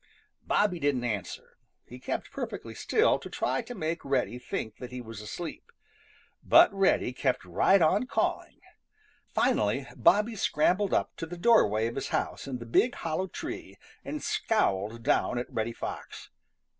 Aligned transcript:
Bobby 0.41 0.79
didn't 0.79 1.03
answer. 1.03 1.57
He 1.85 1.99
kept 1.99 2.31
perfectly 2.31 2.73
still 2.73 3.19
to 3.19 3.29
try 3.29 3.61
to 3.61 3.75
make 3.75 4.03
Reddy 4.03 4.39
think 4.39 4.77
that 4.77 4.89
he 4.91 4.99
was 4.99 5.21
asleep. 5.21 5.71
But 6.43 6.73
Reddy 6.73 7.13
kept 7.13 7.45
right 7.45 7.79
on 7.83 8.07
calling. 8.07 8.61
Finally 9.27 9.85
Bobby 9.95 10.35
scrambled 10.35 10.91
up 10.91 11.15
to 11.17 11.27
the 11.27 11.37
doorway 11.37 11.85
of 11.85 11.93
his 11.93 12.07
house 12.07 12.47
in 12.47 12.57
the 12.57 12.65
big 12.65 12.95
hollow 12.95 13.27
tree 13.27 13.77
and 14.03 14.23
scowled 14.23 15.03
down 15.03 15.37
at 15.37 15.53
Reddy 15.53 15.73
Fox. 15.73 16.31